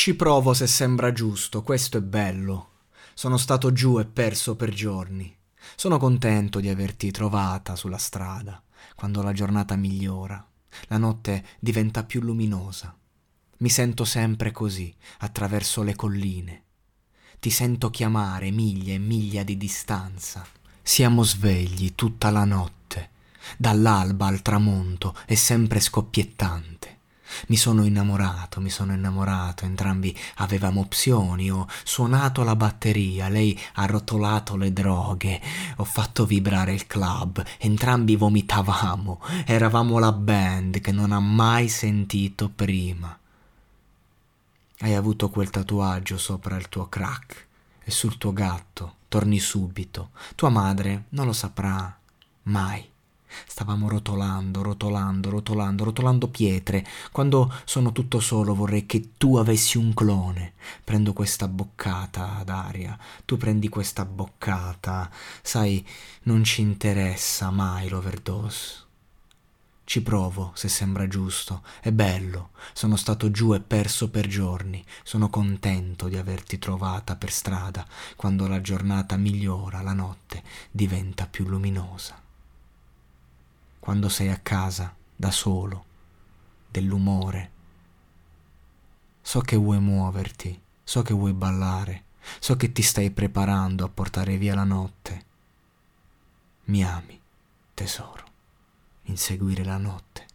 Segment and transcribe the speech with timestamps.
[0.00, 2.68] Ci provo se sembra giusto, questo è bello.
[3.12, 5.36] Sono stato giù e perso per giorni.
[5.76, 8.62] Sono contento di averti trovata sulla strada,
[8.94, 10.42] quando la giornata migliora,
[10.86, 12.96] la notte diventa più luminosa.
[13.58, 16.62] Mi sento sempre così, attraverso le colline.
[17.38, 20.46] Ti sento chiamare miglia e miglia di distanza.
[20.80, 23.10] Siamo svegli tutta la notte,
[23.58, 26.89] dall'alba al tramonto è sempre scoppiettante.
[27.48, 33.86] Mi sono innamorato, mi sono innamorato, entrambi avevamo opzioni, ho suonato la batteria, lei ha
[33.86, 35.40] rotolato le droghe,
[35.76, 42.48] ho fatto vibrare il club, entrambi vomitavamo, eravamo la band che non ha mai sentito
[42.48, 43.16] prima.
[44.82, 47.46] Hai avuto quel tatuaggio sopra il tuo crack
[47.84, 51.98] e sul tuo gatto, torni subito, tua madre non lo saprà
[52.44, 52.88] mai.
[53.46, 56.86] Stavamo rotolando, rotolando, rotolando, rotolando pietre.
[57.12, 60.54] Quando sono tutto solo vorrei che tu avessi un clone.
[60.84, 65.10] Prendo questa boccata d'aria, tu prendi questa boccata.
[65.42, 65.86] Sai,
[66.24, 68.88] non ci interessa mai l'overdose.
[69.90, 71.64] Ci provo, se sembra giusto.
[71.80, 72.50] È bello.
[72.72, 74.84] Sono stato giù e perso per giorni.
[75.02, 77.84] Sono contento di averti trovata per strada.
[78.14, 82.28] Quando la giornata migliora, la notte diventa più luminosa
[83.80, 85.84] quando sei a casa, da solo,
[86.70, 87.50] dell'umore.
[89.22, 92.04] So che vuoi muoverti, so che vuoi ballare,
[92.38, 95.24] so che ti stai preparando a portare via la notte.
[96.64, 97.20] Mi ami,
[97.74, 98.24] tesoro,
[99.04, 100.26] inseguire la notte.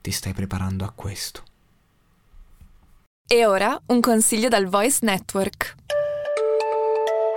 [0.00, 1.42] Ti stai preparando a questo.
[3.26, 5.76] E ora un consiglio dal Voice Network.